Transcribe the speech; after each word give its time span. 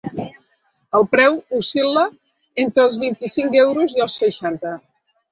El 0.99 1.03
preu 1.15 1.35
oscil·la 1.57 2.05
entre 2.63 2.85
els 2.85 2.97
vint-i-cinc 3.03 3.59
euros 3.65 3.93
i 3.99 4.03
els 4.07 4.15
seixanta. 4.23 4.73